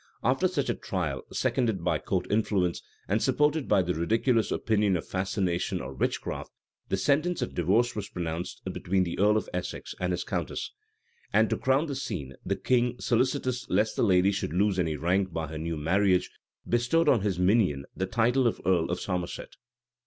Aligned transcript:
After 0.23 0.47
such 0.47 0.67
a 0.67 0.73
trial, 0.73 1.21
seconded 1.31 1.83
by 1.83 1.99
court 1.99 2.25
influence, 2.31 2.81
and 3.07 3.21
supported 3.21 3.67
by 3.67 3.83
the 3.83 3.93
ridiculous 3.93 4.49
opinion 4.51 4.97
of 4.97 5.07
fascination 5.07 5.79
or 5.79 5.93
witchcraft, 5.93 6.49
the 6.89 6.97
sentence 6.97 7.43
of 7.43 7.53
divorce 7.53 7.95
was 7.95 8.09
pronounced 8.09 8.63
between 8.73 9.03
the 9.03 9.19
earl 9.19 9.37
of 9.37 9.47
Essex 9.53 9.93
and 9.99 10.11
his 10.11 10.23
countess.[*] 10.23 10.71
And, 11.31 11.51
to 11.51 11.55
crown 11.57 11.85
the 11.85 11.93
scene, 11.93 12.33
the 12.43 12.55
king, 12.55 12.99
solicitous 12.99 13.69
lest 13.69 13.95
the 13.95 14.01
lady 14.01 14.31
should 14.31 14.53
lose 14.53 14.79
any 14.79 14.95
rank 14.97 15.31
by 15.31 15.45
her 15.49 15.59
new 15.59 15.77
marriage, 15.77 16.31
bestowed 16.67 17.07
on 17.07 17.21
his 17.21 17.37
minion 17.37 17.85
the 17.95 18.07
title 18.07 18.47
of 18.47 18.59
earl 18.65 18.89
of 18.89 18.99
Somerset. 18.99 19.51